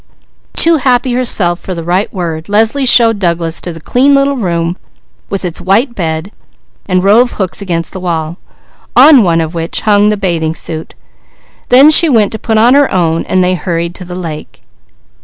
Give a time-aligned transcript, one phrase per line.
[0.57, 4.75] Too happy herself for the right word, Leslie showed Douglas to his room,
[5.29, 6.31] with its white bed,
[6.87, 8.35] and row of hooks, on
[9.23, 10.95] one of which hung the bathing suit;
[11.69, 14.63] then she went to put on her own, and they hurried to the lake.